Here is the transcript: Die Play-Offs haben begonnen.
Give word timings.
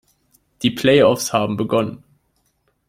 Die 0.63 0.71
Play-Offs 0.71 1.31
haben 1.31 1.57
begonnen. 1.57 2.01